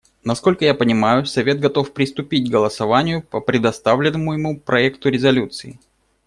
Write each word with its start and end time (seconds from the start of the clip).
Насколько 0.23 0.65
я 0.65 0.73
понимаю, 0.73 1.27
Совет 1.27 1.59
готов 1.59 1.93
приступить 1.93 2.49
к 2.49 2.51
голосованию 2.51 3.21
по 3.21 3.39
представленному 3.39 4.33
ему 4.33 4.59
проекту 4.59 5.09
резолюции. 5.09 5.77